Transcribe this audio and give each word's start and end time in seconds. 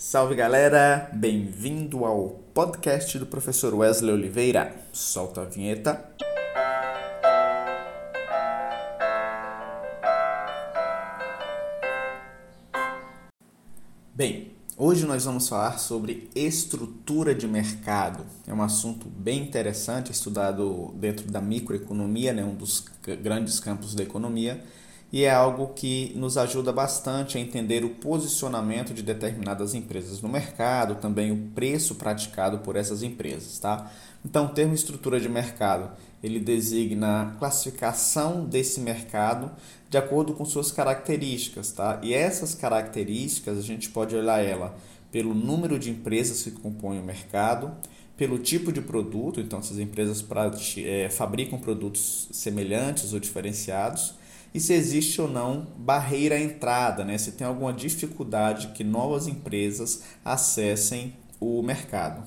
Salve 0.00 0.36
galera, 0.36 1.10
bem-vindo 1.12 2.04
ao 2.04 2.28
podcast 2.54 3.18
do 3.18 3.26
professor 3.26 3.74
Wesley 3.74 4.14
Oliveira. 4.14 4.72
Solta 4.92 5.40
a 5.40 5.44
vinheta. 5.44 6.08
Bem, 14.14 14.52
hoje 14.76 15.04
nós 15.04 15.24
vamos 15.24 15.48
falar 15.48 15.80
sobre 15.80 16.30
estrutura 16.32 17.34
de 17.34 17.48
mercado. 17.48 18.24
É 18.46 18.54
um 18.54 18.62
assunto 18.62 19.08
bem 19.08 19.42
interessante, 19.42 20.12
estudado 20.12 20.94
dentro 20.94 21.28
da 21.28 21.40
microeconomia, 21.40 22.32
né, 22.32 22.44
um 22.44 22.54
dos 22.54 22.84
grandes 23.20 23.58
campos 23.58 23.96
da 23.96 24.04
economia 24.04 24.62
e 25.10 25.24
é 25.24 25.30
algo 25.30 25.68
que 25.68 26.12
nos 26.16 26.36
ajuda 26.36 26.70
bastante 26.72 27.38
a 27.38 27.40
entender 27.40 27.84
o 27.84 27.90
posicionamento 27.90 28.92
de 28.92 29.02
determinadas 29.02 29.74
empresas 29.74 30.20
no 30.20 30.28
mercado, 30.28 30.96
também 30.96 31.32
o 31.32 31.50
preço 31.54 31.94
praticado 31.94 32.58
por 32.58 32.76
essas 32.76 33.02
empresas, 33.02 33.58
tá? 33.58 33.90
Então, 34.24 34.46
o 34.46 34.48
termo 34.48 34.74
estrutura 34.74 35.18
de 35.18 35.28
mercado, 35.28 35.90
ele 36.22 36.38
designa 36.38 37.22
a 37.22 37.26
classificação 37.38 38.44
desse 38.44 38.80
mercado 38.80 39.50
de 39.88 39.96
acordo 39.96 40.34
com 40.34 40.44
suas 40.44 40.70
características, 40.70 41.72
tá? 41.72 41.98
E 42.02 42.12
essas 42.12 42.54
características 42.54 43.56
a 43.56 43.62
gente 43.62 43.88
pode 43.88 44.14
olhar 44.14 44.44
ela 44.44 44.76
pelo 45.10 45.32
número 45.32 45.78
de 45.78 45.90
empresas 45.90 46.42
que 46.42 46.50
compõem 46.50 47.00
o 47.00 47.02
mercado, 47.02 47.72
pelo 48.14 48.38
tipo 48.38 48.72
de 48.72 48.82
produto, 48.82 49.40
então 49.40 49.60
essas 49.60 49.78
empresas 49.78 50.22
é, 50.78 51.08
fabricam 51.08 51.58
produtos 51.58 52.28
semelhantes 52.32 53.12
ou 53.12 53.20
diferenciados, 53.20 54.14
e 54.54 54.60
se 54.60 54.72
existe 54.72 55.20
ou 55.20 55.28
não 55.28 55.66
barreira 55.76 56.36
à 56.36 56.40
entrada, 56.40 57.04
né? 57.04 57.18
se 57.18 57.32
tem 57.32 57.46
alguma 57.46 57.72
dificuldade 57.72 58.68
que 58.68 58.82
novas 58.82 59.26
empresas 59.26 60.02
acessem 60.24 61.14
o 61.40 61.62
mercado. 61.62 62.22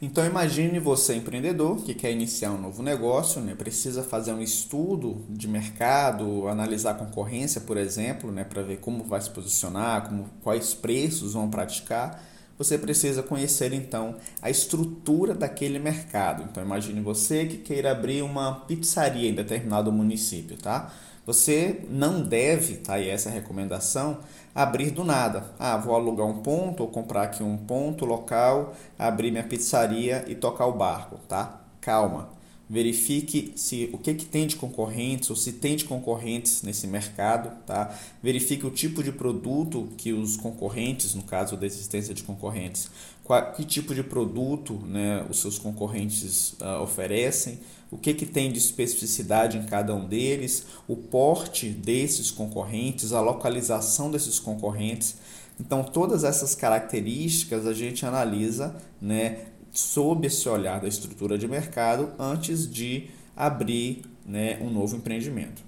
Então 0.00 0.24
imagine 0.24 0.78
você 0.78 1.16
empreendedor 1.16 1.82
que 1.82 1.92
quer 1.92 2.12
iniciar 2.12 2.52
um 2.52 2.60
novo 2.60 2.84
negócio, 2.84 3.40
né? 3.40 3.54
precisa 3.54 4.04
fazer 4.04 4.32
um 4.32 4.40
estudo 4.40 5.24
de 5.28 5.48
mercado, 5.48 6.46
analisar 6.46 6.92
a 6.92 6.94
concorrência, 6.94 7.60
por 7.60 7.76
exemplo, 7.76 8.30
né? 8.30 8.44
para 8.44 8.62
ver 8.62 8.78
como 8.78 9.02
vai 9.02 9.20
se 9.20 9.30
posicionar, 9.30 10.08
como, 10.08 10.26
quais 10.42 10.72
preços 10.72 11.32
vão 11.32 11.50
praticar. 11.50 12.22
Você 12.58 12.76
precisa 12.76 13.22
conhecer 13.22 13.72
então 13.72 14.16
a 14.42 14.50
estrutura 14.50 15.32
daquele 15.32 15.78
mercado. 15.78 16.42
Então 16.42 16.62
imagine 16.62 17.00
você 17.00 17.46
que 17.46 17.58
queira 17.58 17.92
abrir 17.92 18.22
uma 18.22 18.62
pizzaria 18.66 19.30
em 19.30 19.34
determinado 19.34 19.92
município, 19.92 20.56
tá? 20.56 20.92
Você 21.24 21.84
não 21.90 22.22
deve, 22.22 22.78
tá 22.78 22.94
aí 22.94 23.08
essa 23.08 23.28
recomendação, 23.30 24.18
abrir 24.54 24.90
do 24.90 25.04
nada. 25.04 25.44
Ah, 25.58 25.76
vou 25.76 25.94
alugar 25.94 26.26
um 26.26 26.42
ponto 26.42 26.82
ou 26.82 26.88
comprar 26.88 27.24
aqui 27.24 27.42
um 27.42 27.56
ponto 27.56 28.04
local, 28.04 28.74
abrir 28.98 29.30
minha 29.30 29.44
pizzaria 29.44 30.24
e 30.26 30.34
tocar 30.34 30.66
o 30.66 30.72
barco, 30.72 31.18
tá? 31.28 31.60
Calma. 31.80 32.37
Verifique 32.70 33.52
se 33.56 33.88
o 33.94 33.98
que, 33.98 34.12
que 34.12 34.26
tem 34.26 34.46
de 34.46 34.56
concorrentes 34.56 35.30
ou 35.30 35.36
se 35.36 35.52
tem 35.52 35.74
de 35.74 35.86
concorrentes 35.86 36.62
nesse 36.62 36.86
mercado, 36.86 37.50
tá? 37.66 37.98
Verifique 38.22 38.66
o 38.66 38.70
tipo 38.70 39.02
de 39.02 39.10
produto 39.10 39.88
que 39.96 40.12
os 40.12 40.36
concorrentes, 40.36 41.14
no 41.14 41.22
caso 41.22 41.56
da 41.56 41.64
existência 41.64 42.12
de 42.12 42.22
concorrentes, 42.22 42.90
qual, 43.24 43.52
que 43.52 43.64
tipo 43.64 43.94
de 43.94 44.02
produto 44.02 44.74
né, 44.86 45.24
os 45.30 45.40
seus 45.40 45.58
concorrentes 45.58 46.54
uh, 46.60 46.82
oferecem, 46.82 47.58
o 47.90 47.96
que, 47.96 48.12
que 48.12 48.26
tem 48.26 48.52
de 48.52 48.58
especificidade 48.58 49.56
em 49.56 49.64
cada 49.64 49.94
um 49.94 50.06
deles, 50.06 50.66
o 50.86 50.94
porte 50.94 51.70
desses 51.70 52.30
concorrentes, 52.30 53.12
a 53.12 53.20
localização 53.20 54.10
desses 54.10 54.38
concorrentes. 54.38 55.16
Então, 55.58 55.82
todas 55.82 56.22
essas 56.22 56.54
características 56.54 57.66
a 57.66 57.72
gente 57.72 58.04
analisa 58.04 58.76
né, 59.00 59.46
sob 59.78 60.26
esse 60.26 60.48
olhar 60.48 60.80
da 60.80 60.88
estrutura 60.88 61.38
de 61.38 61.46
mercado 61.46 62.10
antes 62.18 62.68
de 62.68 63.08
abrir 63.36 64.02
né, 64.26 64.58
um 64.60 64.70
novo 64.70 64.96
empreendimento. 64.96 65.62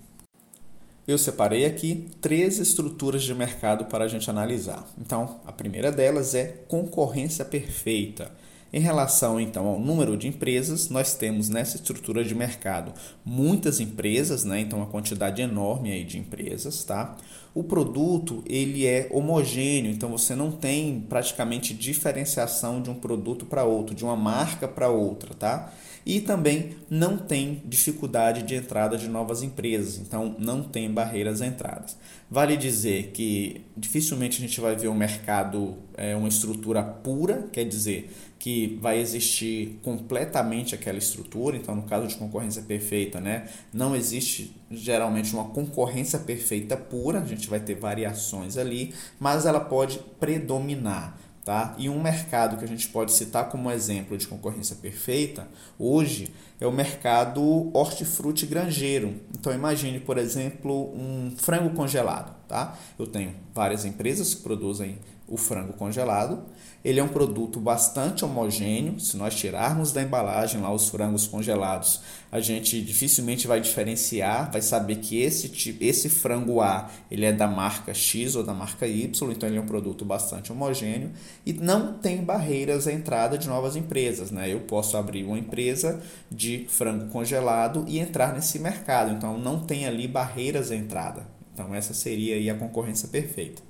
Eu 1.06 1.16
separei 1.16 1.64
aqui 1.64 2.08
três 2.20 2.58
estruturas 2.58 3.22
de 3.22 3.34
mercado 3.34 3.84
para 3.86 4.04
a 4.04 4.08
gente 4.08 4.28
analisar. 4.28 4.86
Então, 4.98 5.40
a 5.46 5.52
primeira 5.52 5.90
delas 5.90 6.34
é 6.34 6.44
concorrência 6.68 7.44
perfeita. 7.44 8.30
Em 8.72 8.80
relação 8.80 9.40
então 9.40 9.66
ao 9.66 9.80
número 9.80 10.16
de 10.16 10.28
empresas, 10.28 10.88
nós 10.88 11.14
temos 11.14 11.48
nessa 11.48 11.76
estrutura 11.76 12.24
de 12.24 12.34
mercado 12.34 12.92
muitas 13.24 13.80
empresas, 13.80 14.44
né? 14.44 14.60
então 14.60 14.78
uma 14.78 14.86
quantidade 14.86 15.42
enorme 15.42 15.92
aí 15.92 16.04
de 16.04 16.18
empresas, 16.18 16.84
tá? 16.84 17.16
O 17.52 17.64
produto 17.64 18.44
ele 18.46 18.86
é 18.86 19.08
homogêneo, 19.10 19.90
então 19.90 20.10
você 20.10 20.36
não 20.36 20.52
tem 20.52 21.04
praticamente 21.08 21.74
diferenciação 21.74 22.80
de 22.80 22.90
um 22.90 22.94
produto 22.94 23.44
para 23.44 23.64
outro, 23.64 23.92
de 23.94 24.04
uma 24.04 24.14
marca 24.14 24.68
para 24.68 24.88
outra, 24.88 25.34
tá? 25.34 25.72
E 26.04 26.20
também 26.20 26.76
não 26.88 27.16
tem 27.16 27.62
dificuldade 27.64 28.42
de 28.42 28.54
entrada 28.54 28.96
de 28.96 29.08
novas 29.08 29.42
empresas, 29.42 29.98
então 29.98 30.34
não 30.38 30.62
tem 30.62 30.90
barreiras 30.90 31.42
à 31.42 31.46
entradas. 31.46 31.96
Vale 32.30 32.56
dizer 32.56 33.10
que 33.12 33.62
dificilmente 33.76 34.38
a 34.38 34.40
gente 34.40 34.60
vai 34.60 34.74
ver 34.76 34.88
um 34.88 34.94
mercado, 34.94 35.76
é, 35.96 36.16
uma 36.16 36.28
estrutura 36.28 36.82
pura, 36.82 37.48
quer 37.52 37.64
dizer, 37.64 38.10
que 38.38 38.78
vai 38.80 38.98
existir 38.98 39.78
completamente 39.82 40.74
aquela 40.74 40.96
estrutura. 40.96 41.56
Então, 41.56 41.74
no 41.74 41.82
caso 41.82 42.06
de 42.06 42.14
concorrência 42.14 42.62
perfeita, 42.62 43.20
né, 43.20 43.48
não 43.72 43.94
existe 43.94 44.56
geralmente 44.70 45.34
uma 45.34 45.44
concorrência 45.44 46.18
perfeita 46.18 46.76
pura, 46.76 47.20
a 47.20 47.26
gente 47.26 47.48
vai 47.50 47.60
ter 47.60 47.74
variações 47.74 48.56
ali, 48.56 48.94
mas 49.18 49.44
ela 49.44 49.60
pode 49.60 49.98
predominar. 50.18 51.18
Tá? 51.44 51.74
E 51.78 51.88
um 51.88 52.02
mercado 52.02 52.58
que 52.58 52.64
a 52.64 52.68
gente 52.68 52.88
pode 52.88 53.12
citar 53.12 53.48
como 53.48 53.70
exemplo 53.70 54.16
de 54.16 54.26
concorrência 54.26 54.76
perfeita 54.76 55.48
hoje 55.78 56.32
é 56.60 56.66
o 56.66 56.72
mercado 56.72 57.70
hortifruti 57.74 58.46
granjeiro. 58.46 59.14
Então 59.38 59.52
imagine, 59.52 59.98
por 59.98 60.18
exemplo, 60.18 60.92
um 60.94 61.32
frango 61.36 61.70
congelado. 61.70 62.38
Tá? 62.46 62.76
Eu 62.98 63.06
tenho 63.06 63.34
várias 63.54 63.84
empresas 63.84 64.34
que 64.34 64.42
produzem 64.42 64.98
o 65.30 65.36
frango 65.36 65.72
congelado. 65.74 66.42
Ele 66.84 66.98
é 66.98 67.04
um 67.04 67.08
produto 67.08 67.60
bastante 67.60 68.24
homogêneo. 68.24 68.98
Se 68.98 69.16
nós 69.16 69.34
tirarmos 69.34 69.92
da 69.92 70.02
embalagem 70.02 70.60
lá 70.60 70.72
os 70.72 70.88
frangos 70.88 71.26
congelados, 71.28 72.00
a 72.32 72.40
gente 72.40 72.80
dificilmente 72.82 73.46
vai 73.46 73.60
diferenciar, 73.60 74.50
vai 74.50 74.62
saber 74.62 74.96
que 74.96 75.20
esse, 75.20 75.76
esse 75.80 76.08
frango 76.08 76.60
A 76.60 76.90
ele 77.10 77.24
é 77.24 77.32
da 77.32 77.46
marca 77.46 77.94
X 77.94 78.34
ou 78.34 78.42
da 78.42 78.54
marca 78.54 78.86
Y, 78.86 79.30
então 79.30 79.48
ele 79.48 79.58
é 79.58 79.60
um 79.60 79.66
produto 79.66 80.04
bastante 80.04 80.50
homogêneo 80.50 81.10
e 81.46 81.52
não 81.52 81.92
tem 81.94 82.24
barreiras 82.24 82.88
à 82.88 82.92
entrada 82.92 83.38
de 83.38 83.46
novas 83.46 83.76
empresas. 83.76 84.30
Né? 84.30 84.52
Eu 84.52 84.60
posso 84.60 84.96
abrir 84.96 85.22
uma 85.22 85.38
empresa 85.38 86.00
de 86.30 86.49
frango 86.68 87.06
congelado 87.10 87.84
e 87.88 87.98
entrar 87.98 88.32
nesse 88.34 88.58
mercado, 88.58 89.12
então 89.12 89.38
não 89.38 89.60
tem 89.60 89.86
ali 89.86 90.06
barreiras 90.06 90.70
à 90.70 90.76
entrada. 90.76 91.26
Então 91.52 91.74
essa 91.74 91.94
seria 91.94 92.52
a 92.52 92.56
concorrência 92.56 93.08
perfeita. 93.08 93.62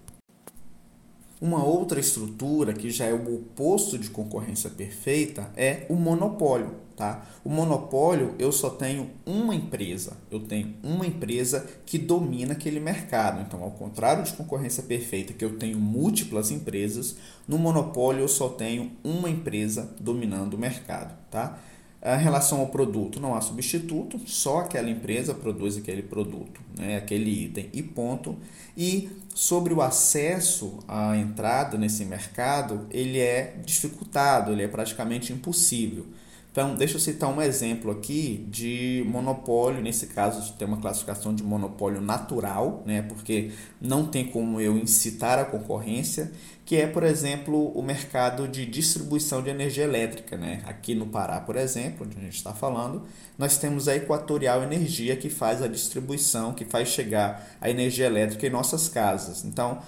Uma 1.41 1.65
outra 1.65 1.99
estrutura 1.99 2.75
que 2.75 2.91
já 2.91 3.07
é 3.07 3.15
o 3.15 3.35
oposto 3.35 3.97
de 3.97 4.11
concorrência 4.11 4.69
perfeita 4.69 5.51
é 5.57 5.87
o 5.89 5.95
monopólio. 5.95 6.75
Tá? 6.95 7.27
O 7.43 7.49
monopólio 7.49 8.35
eu 8.39 8.53
só 8.53 8.69
tenho 8.69 9.11
uma 9.25 9.55
empresa, 9.55 10.19
eu 10.31 10.41
tenho 10.41 10.75
uma 10.83 11.07
empresa 11.07 11.67
que 11.87 11.97
domina 11.97 12.53
aquele 12.53 12.79
mercado. 12.79 13.41
Então, 13.41 13.63
ao 13.63 13.71
contrário 13.71 14.23
de 14.23 14.35
concorrência 14.35 14.83
perfeita, 14.83 15.33
que 15.33 15.43
eu 15.43 15.57
tenho 15.57 15.79
múltiplas 15.79 16.51
empresas, 16.51 17.17
no 17.49 17.57
monopólio 17.57 18.21
eu 18.21 18.29
só 18.29 18.51
tenho 18.51 18.93
uma 19.03 19.31
empresa 19.31 19.95
dominando 19.99 20.55
o 20.55 20.59
mercado. 20.59 21.17
Tá? 21.31 21.59
Em 22.03 22.19
relação 22.19 22.61
ao 22.61 22.69
produto, 22.69 23.21
não 23.21 23.35
há 23.35 23.43
substituto, 23.43 24.19
só 24.27 24.61
aquela 24.61 24.89
empresa 24.89 25.35
produz 25.35 25.77
aquele 25.77 26.03
produto, 26.03 26.59
né, 26.79 26.97
aquele 26.97 27.45
item 27.45 27.69
e 27.75 27.83
ponto. 27.83 28.39
E 28.75 29.11
sobre 29.35 29.75
o 29.75 29.83
acesso 29.83 30.79
à 30.89 31.15
entrada 31.17 31.77
nesse 31.77 32.07
mercado, 32.07 32.87
ele 32.91 33.19
é 33.19 33.55
dificultado, 33.67 34.51
ele 34.51 34.63
é 34.63 34.69
praticamente 34.69 35.31
impossível. 35.31 36.07
Então, 36.53 36.75
deixa 36.75 36.97
eu 36.97 37.01
citar 37.01 37.31
um 37.31 37.41
exemplo 37.41 37.93
aqui 37.93 38.45
de 38.51 39.05
monopólio. 39.07 39.81
Nesse 39.81 40.09
caso, 40.09 40.53
tem 40.55 40.67
uma 40.67 40.79
classificação 40.79 41.33
de 41.33 41.45
monopólio 41.45 42.01
natural, 42.01 42.83
né? 42.85 43.03
porque 43.03 43.53
não 43.81 44.05
tem 44.05 44.27
como 44.27 44.61
eu 44.61 44.77
incitar 44.77 45.39
a 45.39 45.45
concorrência, 45.45 46.33
que 46.67 46.75
é, 46.75 46.89
por 46.89 47.05
exemplo, 47.05 47.69
o 47.69 47.81
mercado 47.83 48.49
de 48.49 48.67
distribuição 48.67 49.43
de 49.43 49.51
energia 49.51 49.85
elétrica. 49.85 50.37
Né? 50.37 50.61
Aqui 50.67 50.93
no 50.93 51.07
Pará, 51.07 51.41
por 51.41 51.55
exemplo, 51.55 52.05
onde 52.05 52.19
a 52.19 52.21
gente 52.21 52.37
está 52.37 52.53
falando, 52.53 53.05
nós 53.39 53.57
temos 53.57 53.87
a 53.87 53.95
Equatorial 53.95 54.65
Energia, 54.65 55.15
que 55.17 55.31
faz 55.31 55.63
a 55.63 55.69
distribuição, 55.69 56.53
que 56.53 56.65
faz 56.65 56.89
chegar 56.89 57.49
a 57.61 57.71
energia 57.71 58.07
elétrica 58.07 58.45
em 58.45 58.51
nossas 58.51 58.89
casas. 58.89 59.45
Então, 59.45 59.81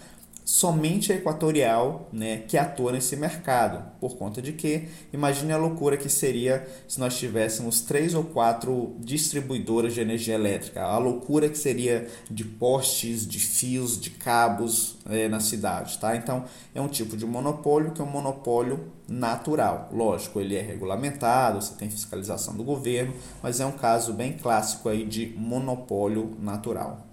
somente 0.45 1.13
a 1.13 1.17
Equatorial 1.17 2.09
né, 2.13 2.39
que 2.49 2.57
atua 2.57 2.93
nesse 2.93 3.17
mercado. 3.17 3.83
Por 4.01 4.17
conta 4.17 4.43
de 4.43 4.53
que, 4.53 4.89
imagine 5.13 5.53
a 5.53 5.57
loucura 5.57 5.97
que 5.97 6.09
seria 6.09 6.67
se 6.89 6.99
nós 6.99 7.17
tivéssemos 7.19 7.81
três 7.81 8.15
ou 8.15 8.25
quatro 8.25 8.97
distribuidoras 8.99 9.95
de 9.95 10.01
energia 10.01 10.35
elétrica. 10.35 10.83
A 10.83 10.99
loucura 10.99 11.49
que 11.49 11.59
seria 11.59 12.09
de 12.31 12.45
postes, 12.45 13.27
de 13.27 13.39
fios, 13.39 14.01
de 14.01 14.11
cabos 14.11 14.99
é, 15.09 15.29
na 15.29 15.41
cidade. 15.41 15.99
Tá? 15.99 16.17
Então, 16.17 16.45
é 16.75 16.81
um 16.81 16.89
tipo 16.89 17.17
de 17.17 17.25
monopólio 17.25 17.93
que 17.93 18.01
é 18.01 18.05
um 18.05 18.11
monopólio 18.11 18.93
natural. 19.09 19.89
Lógico, 19.93 20.41
ele 20.41 20.57
é 20.57 20.63
regulamentado, 20.63 21.61
você 21.61 21.75
tem 21.75 21.91
fiscalização 21.91 22.57
do 22.57 22.65
governo, 22.65 23.15
mas 23.43 23.61
é 23.61 23.67
um 23.67 23.73
caso 23.73 24.13
bem 24.13 24.33
clássico 24.33 24.89
aí 24.89 25.05
de 25.05 25.35
monopólio 25.37 26.37
natural. 26.41 27.12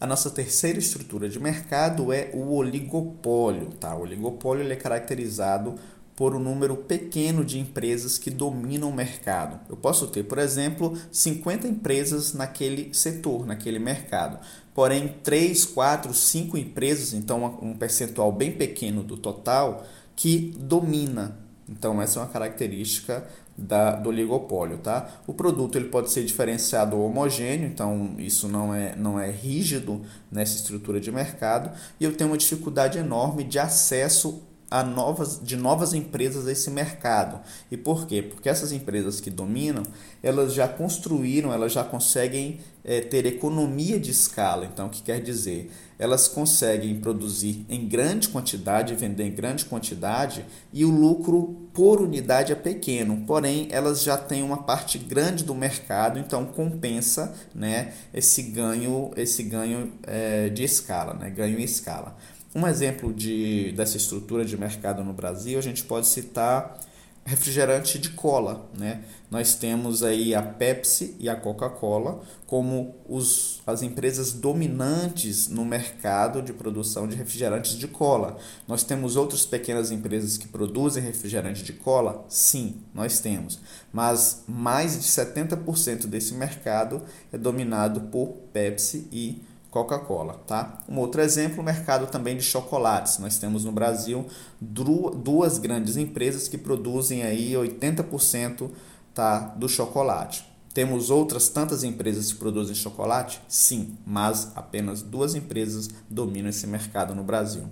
A 0.00 0.06
nossa 0.06 0.30
terceira 0.30 0.78
estrutura 0.78 1.28
de 1.28 1.40
mercado 1.40 2.12
é 2.12 2.30
o 2.32 2.52
oligopólio. 2.54 3.70
Tá? 3.80 3.96
O 3.96 4.02
oligopólio 4.02 4.62
ele 4.62 4.72
é 4.72 4.76
caracterizado 4.76 5.74
por 6.14 6.34
um 6.34 6.38
número 6.38 6.76
pequeno 6.76 7.44
de 7.44 7.58
empresas 7.58 8.16
que 8.16 8.30
dominam 8.30 8.90
o 8.90 8.94
mercado. 8.94 9.58
Eu 9.68 9.76
posso 9.76 10.06
ter, 10.08 10.24
por 10.24 10.38
exemplo, 10.38 10.96
50 11.10 11.66
empresas 11.66 12.32
naquele 12.32 12.94
setor, 12.94 13.44
naquele 13.46 13.78
mercado. 13.78 14.38
Porém, 14.74 15.16
3, 15.22 15.64
4, 15.64 16.14
5 16.14 16.56
empresas, 16.56 17.12
então 17.12 17.58
um 17.60 17.74
percentual 17.74 18.30
bem 18.30 18.52
pequeno 18.52 19.02
do 19.02 19.16
total, 19.16 19.84
que 20.14 20.54
domina. 20.58 21.38
Então, 21.68 22.00
essa 22.00 22.18
é 22.18 22.22
uma 22.22 22.28
característica 22.28 23.28
da, 23.58 23.96
do 23.96 24.08
oligopólio, 24.08 24.78
tá? 24.78 25.08
O 25.26 25.34
produto 25.34 25.76
ele 25.76 25.88
pode 25.88 26.12
ser 26.12 26.24
diferenciado 26.24 26.96
ou 26.96 27.06
homogêneo, 27.06 27.66
então 27.66 28.14
isso 28.16 28.48
não 28.48 28.72
é, 28.72 28.94
não 28.94 29.18
é 29.18 29.28
rígido 29.30 30.00
nessa 30.30 30.54
estrutura 30.56 31.00
de 31.00 31.10
mercado, 31.10 31.70
e 31.98 32.04
eu 32.04 32.14
tenho 32.14 32.30
uma 32.30 32.38
dificuldade 32.38 32.98
enorme 32.98 33.42
de 33.42 33.58
acesso 33.58 34.47
a 34.70 34.82
novas, 34.82 35.40
de 35.42 35.56
novas 35.56 35.94
empresas 35.94 36.46
a 36.46 36.52
esse 36.52 36.70
mercado. 36.70 37.40
E 37.70 37.76
por 37.76 38.06
quê? 38.06 38.22
Porque 38.22 38.48
essas 38.48 38.72
empresas 38.72 39.20
que 39.20 39.30
dominam, 39.30 39.82
elas 40.22 40.52
já 40.52 40.68
construíram, 40.68 41.52
elas 41.52 41.72
já 41.72 41.82
conseguem 41.82 42.60
é, 42.84 43.00
ter 43.00 43.24
economia 43.26 43.98
de 43.98 44.10
escala. 44.10 44.66
Então, 44.66 44.86
o 44.86 44.90
que 44.90 45.02
quer 45.02 45.20
dizer? 45.22 45.70
Elas 45.98 46.28
conseguem 46.28 47.00
produzir 47.00 47.64
em 47.68 47.88
grande 47.88 48.28
quantidade, 48.28 48.94
vender 48.94 49.24
em 49.24 49.34
grande 49.34 49.64
quantidade 49.64 50.44
e 50.72 50.84
o 50.84 50.90
lucro 50.90 51.68
por 51.72 52.00
unidade 52.00 52.52
é 52.52 52.54
pequeno. 52.54 53.24
Porém, 53.26 53.68
elas 53.70 54.02
já 54.02 54.16
têm 54.16 54.42
uma 54.42 54.58
parte 54.58 54.96
grande 54.98 55.44
do 55.44 55.54
mercado, 55.54 56.18
então 56.18 56.44
compensa 56.44 57.34
né, 57.54 57.92
esse 58.12 58.42
ganho, 58.42 59.10
esse 59.16 59.42
ganho 59.42 59.92
é, 60.04 60.48
de 60.50 60.62
escala, 60.62 61.14
né, 61.14 61.30
ganho 61.30 61.58
em 61.58 61.64
escala. 61.64 62.16
Um 62.54 62.66
exemplo 62.66 63.12
de, 63.12 63.72
dessa 63.72 63.96
estrutura 63.96 64.44
de 64.44 64.56
mercado 64.56 65.04
no 65.04 65.12
Brasil, 65.12 65.58
a 65.58 65.62
gente 65.62 65.84
pode 65.84 66.06
citar 66.06 66.78
refrigerante 67.28 67.98
de 67.98 68.08
cola, 68.10 68.66
né? 68.74 69.04
Nós 69.30 69.54
temos 69.54 70.02
aí 70.02 70.34
a 70.34 70.40
Pepsi 70.40 71.14
e 71.20 71.28
a 71.28 71.36
Coca-Cola 71.36 72.22
como 72.46 72.94
os, 73.06 73.60
as 73.66 73.82
empresas 73.82 74.32
dominantes 74.32 75.46
no 75.46 75.62
mercado 75.62 76.40
de 76.40 76.54
produção 76.54 77.06
de 77.06 77.14
refrigerantes 77.14 77.72
de 77.72 77.86
cola. 77.86 78.38
Nós 78.66 78.82
temos 78.82 79.14
outras 79.14 79.44
pequenas 79.44 79.90
empresas 79.90 80.38
que 80.38 80.48
produzem 80.48 81.02
refrigerante 81.02 81.62
de 81.62 81.74
cola? 81.74 82.24
Sim, 82.30 82.76
nós 82.94 83.20
temos. 83.20 83.60
Mas 83.92 84.44
mais 84.48 84.94
de 84.94 85.06
70% 85.06 86.06
desse 86.06 86.32
mercado 86.32 87.02
é 87.30 87.36
dominado 87.36 88.00
por 88.02 88.28
Pepsi 88.54 89.06
e 89.12 89.42
Coca-Cola, 89.70 90.40
tá? 90.46 90.80
Um 90.88 90.98
outro 90.98 91.20
exemplo, 91.20 91.60
o 91.60 91.64
mercado 91.64 92.06
também 92.06 92.36
de 92.36 92.42
chocolates. 92.42 93.18
Nós 93.18 93.38
temos 93.38 93.64
no 93.64 93.72
Brasil 93.72 94.26
duas 94.60 95.58
grandes 95.58 95.96
empresas 95.96 96.48
que 96.48 96.56
produzem 96.56 97.22
aí 97.22 97.52
80% 97.52 98.70
tá, 99.12 99.40
do 99.56 99.68
chocolate. 99.68 100.46
Temos 100.72 101.10
outras 101.10 101.48
tantas 101.48 101.82
empresas 101.82 102.32
que 102.32 102.38
produzem 102.38 102.74
chocolate? 102.74 103.42
Sim, 103.48 103.96
mas 104.06 104.52
apenas 104.54 105.02
duas 105.02 105.34
empresas 105.34 105.90
dominam 106.08 106.50
esse 106.50 106.66
mercado 106.66 107.14
no 107.14 107.24
Brasil. 107.24 107.64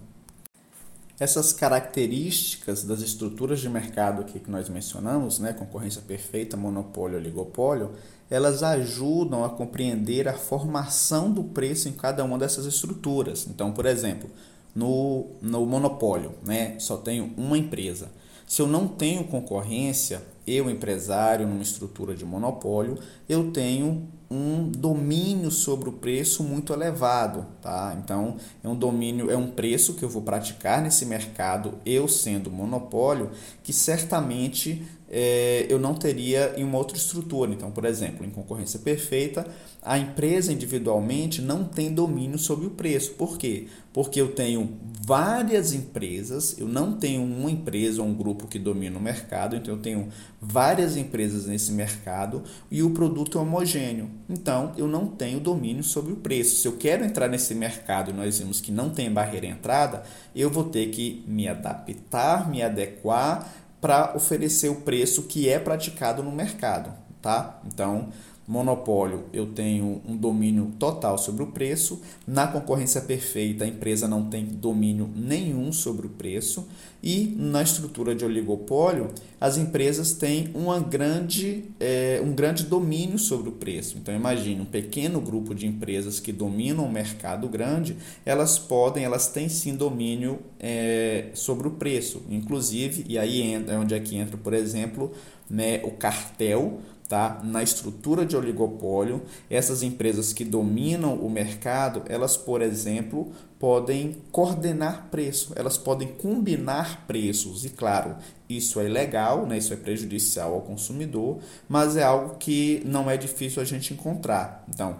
Essas 1.18 1.50
características 1.52 2.84
das 2.84 3.00
estruturas 3.00 3.60
de 3.60 3.70
mercado 3.70 4.20
aqui 4.20 4.38
que 4.38 4.50
nós 4.50 4.68
mencionamos, 4.68 5.38
né, 5.38 5.54
concorrência 5.54 6.02
perfeita, 6.02 6.58
monopólio, 6.58 7.16
oligopólio, 7.16 7.92
elas 8.28 8.62
ajudam 8.62 9.42
a 9.42 9.48
compreender 9.48 10.28
a 10.28 10.34
formação 10.34 11.30
do 11.30 11.42
preço 11.42 11.88
em 11.88 11.92
cada 11.92 12.22
uma 12.22 12.38
dessas 12.38 12.66
estruturas. 12.66 13.46
Então, 13.48 13.72
por 13.72 13.86
exemplo, 13.86 14.28
no, 14.74 15.28
no 15.40 15.64
monopólio, 15.64 16.32
né, 16.44 16.78
só 16.78 16.98
tenho 16.98 17.32
uma 17.36 17.56
empresa. 17.56 18.10
Se 18.46 18.60
eu 18.60 18.66
não 18.66 18.86
tenho 18.86 19.24
concorrência, 19.24 20.22
eu, 20.46 20.68
empresário, 20.68 21.46
numa 21.48 21.62
estrutura 21.62 22.14
de 22.14 22.24
monopólio, 22.24 22.98
eu 23.28 23.50
tenho 23.50 24.06
um 24.30 24.68
domínio 24.68 25.50
sobre 25.50 25.88
o 25.88 25.92
preço 25.92 26.42
muito 26.42 26.72
elevado, 26.72 27.46
tá? 27.62 27.96
Então, 28.02 28.36
é 28.62 28.68
um 28.68 28.74
domínio, 28.74 29.30
é 29.30 29.36
um 29.36 29.50
preço 29.50 29.94
que 29.94 30.04
eu 30.04 30.08
vou 30.08 30.22
praticar 30.22 30.82
nesse 30.82 31.06
mercado, 31.06 31.74
eu 31.86 32.08
sendo 32.08 32.50
monopólio, 32.50 33.30
que 33.62 33.72
certamente 33.72 34.84
é, 35.08 35.66
eu 35.68 35.78
não 35.78 35.94
teria 35.94 36.54
em 36.56 36.64
uma 36.64 36.78
outra 36.78 36.96
estrutura. 36.96 37.52
Então, 37.52 37.70
por 37.70 37.84
exemplo, 37.84 38.24
em 38.24 38.30
concorrência 38.30 38.78
perfeita, 38.78 39.46
a 39.82 39.98
empresa 39.98 40.52
individualmente 40.52 41.40
não 41.40 41.64
tem 41.64 41.92
domínio 41.92 42.38
sobre 42.38 42.66
o 42.66 42.70
preço. 42.70 43.12
Por 43.12 43.38
quê? 43.38 43.68
Porque 43.92 44.20
eu 44.20 44.32
tenho 44.32 44.76
várias 45.00 45.72
empresas, 45.72 46.58
eu 46.58 46.66
não 46.66 46.94
tenho 46.94 47.22
uma 47.22 47.50
empresa 47.50 48.02
ou 48.02 48.08
um 48.08 48.14
grupo 48.14 48.48
que 48.48 48.58
domina 48.58 48.98
o 48.98 49.00
mercado, 49.00 49.54
então 49.54 49.74
eu 49.74 49.80
tenho 49.80 50.08
várias 50.40 50.96
empresas 50.96 51.46
nesse 51.46 51.72
mercado 51.72 52.42
e 52.70 52.82
o 52.82 52.90
produto 52.90 53.38
é 53.38 53.40
homogêneo. 53.40 54.10
Então, 54.28 54.72
eu 54.76 54.88
não 54.88 55.06
tenho 55.06 55.38
domínio 55.38 55.84
sobre 55.84 56.12
o 56.12 56.16
preço. 56.16 56.56
Se 56.56 56.68
eu 56.68 56.76
quero 56.76 57.04
entrar 57.04 57.28
nesse 57.28 57.54
mercado 57.54 58.10
e 58.10 58.14
nós 58.14 58.38
vimos 58.38 58.60
que 58.60 58.72
não 58.72 58.90
tem 58.90 59.10
barreira 59.10 59.46
de 59.46 59.52
entrada, 59.52 60.02
eu 60.34 60.50
vou 60.50 60.64
ter 60.64 60.90
que 60.90 61.24
me 61.26 61.46
adaptar, 61.46 62.50
me 62.50 62.62
adequar 62.62 63.65
para 63.86 64.16
oferecer 64.16 64.68
o 64.68 64.80
preço 64.80 65.22
que 65.28 65.48
é 65.48 65.60
praticado 65.60 66.20
no 66.20 66.32
mercado, 66.32 66.92
tá? 67.22 67.60
Então, 67.64 68.08
monopólio, 68.46 69.24
eu 69.32 69.46
tenho 69.46 70.00
um 70.06 70.16
domínio 70.16 70.72
total 70.78 71.18
sobre 71.18 71.42
o 71.42 71.48
preço. 71.48 72.00
Na 72.26 72.46
concorrência 72.46 73.00
perfeita, 73.00 73.64
a 73.64 73.68
empresa 73.68 74.06
não 74.06 74.28
tem 74.28 74.44
domínio 74.44 75.10
nenhum 75.14 75.72
sobre 75.72 76.06
o 76.06 76.10
preço. 76.10 76.66
E 77.02 77.34
na 77.36 77.62
estrutura 77.62 78.14
de 78.14 78.24
oligopólio, 78.24 79.10
as 79.40 79.56
empresas 79.58 80.12
têm 80.12 80.50
uma 80.54 80.80
grande, 80.80 81.64
é, 81.78 82.20
um 82.24 82.32
grande 82.32 82.64
domínio 82.64 83.18
sobre 83.18 83.48
o 83.48 83.52
preço. 83.52 83.96
Então, 83.98 84.14
imagine 84.14 84.60
um 84.60 84.64
pequeno 84.64 85.20
grupo 85.20 85.54
de 85.54 85.66
empresas 85.66 86.18
que 86.18 86.32
dominam 86.32 86.84
o 86.84 86.90
mercado 86.90 87.48
grande, 87.48 87.96
elas 88.24 88.58
podem, 88.58 89.04
elas 89.04 89.28
têm 89.28 89.48
sim 89.48 89.74
domínio 89.76 90.38
é, 90.58 91.26
sobre 91.34 91.68
o 91.68 91.72
preço. 91.72 92.22
Inclusive, 92.30 93.04
e 93.08 93.18
aí 93.18 93.54
é 93.54 93.76
onde 93.76 93.94
aqui 93.94 94.16
entra, 94.16 94.36
por 94.36 94.52
exemplo, 94.52 95.12
né, 95.48 95.80
o 95.84 95.92
cartel 95.92 96.80
tá? 97.08 97.40
Na 97.44 97.62
estrutura 97.62 98.24
de 98.26 98.36
oligopólio, 98.36 99.22
essas 99.48 99.82
empresas 99.82 100.32
que 100.32 100.44
dominam 100.44 101.14
o 101.14 101.30
mercado, 101.30 102.02
elas, 102.06 102.36
por 102.36 102.60
exemplo, 102.62 103.32
podem 103.58 104.16
coordenar 104.30 105.08
preço, 105.10 105.52
elas 105.56 105.78
podem 105.78 106.08
combinar 106.08 107.06
preços. 107.06 107.64
E 107.64 107.70
claro, 107.70 108.16
isso 108.48 108.80
é 108.80 108.86
ilegal, 108.86 109.46
né? 109.46 109.58
Isso 109.58 109.72
é 109.72 109.76
prejudicial 109.76 110.54
ao 110.54 110.60
consumidor, 110.60 111.38
mas 111.68 111.96
é 111.96 112.02
algo 112.02 112.36
que 112.36 112.82
não 112.84 113.10
é 113.10 113.16
difícil 113.16 113.62
a 113.62 113.64
gente 113.64 113.94
encontrar. 113.94 114.64
Então, 114.68 114.96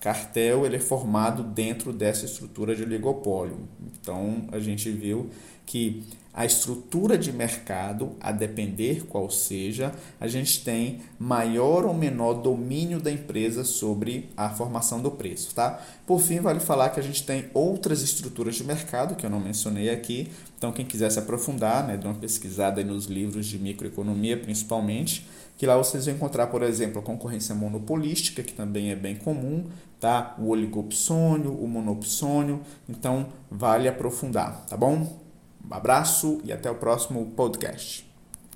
cartel 0.00 0.64
ele 0.64 0.76
é 0.76 0.80
formado 0.80 1.42
dentro 1.42 1.92
dessa 1.92 2.24
estrutura 2.24 2.74
de 2.74 2.82
oligopólio. 2.82 3.58
Então, 4.00 4.44
a 4.50 4.58
gente 4.58 4.90
viu 4.90 5.28
que 5.66 6.02
a 6.32 6.44
estrutura 6.44 7.18
de 7.18 7.32
mercado, 7.32 8.12
a 8.20 8.30
depender 8.30 9.04
qual 9.06 9.28
seja, 9.30 9.92
a 10.20 10.28
gente 10.28 10.62
tem 10.64 11.00
maior 11.18 11.84
ou 11.84 11.92
menor 11.92 12.34
domínio 12.34 13.00
da 13.00 13.10
empresa 13.10 13.64
sobre 13.64 14.30
a 14.36 14.48
formação 14.48 15.00
do 15.00 15.10
preço, 15.10 15.54
tá? 15.54 15.80
Por 16.06 16.20
fim, 16.20 16.40
vale 16.40 16.60
falar 16.60 16.90
que 16.90 17.00
a 17.00 17.02
gente 17.02 17.24
tem 17.24 17.46
outras 17.52 18.00
estruturas 18.02 18.54
de 18.54 18.64
mercado 18.64 19.16
que 19.16 19.26
eu 19.26 19.30
não 19.30 19.40
mencionei 19.40 19.90
aqui. 19.90 20.30
Então, 20.56 20.72
quem 20.72 20.84
quiser 20.84 21.10
se 21.10 21.18
aprofundar, 21.18 21.86
né, 21.86 21.96
dê 21.96 22.06
uma 22.06 22.14
pesquisada 22.14 22.82
nos 22.84 23.06
livros 23.06 23.46
de 23.46 23.58
microeconomia, 23.58 24.36
principalmente, 24.36 25.26
que 25.58 25.66
lá 25.66 25.76
vocês 25.76 26.06
vão 26.06 26.14
encontrar, 26.14 26.46
por 26.46 26.62
exemplo, 26.62 27.00
a 27.00 27.02
concorrência 27.02 27.54
monopolística, 27.54 28.42
que 28.42 28.52
também 28.52 28.90
é 28.90 28.96
bem 28.96 29.16
comum, 29.16 29.66
tá? 29.98 30.34
O 30.38 30.48
oligopsônio, 30.48 31.52
o 31.52 31.66
monopsônio. 31.66 32.60
Então, 32.88 33.26
vale 33.50 33.88
aprofundar, 33.88 34.64
tá 34.68 34.76
bom? 34.76 35.29
Um 35.68 35.74
abraço 35.74 36.40
e 36.44 36.52
até 36.52 36.70
o 36.70 36.74
próximo 36.74 37.24
podcast. 37.36 38.09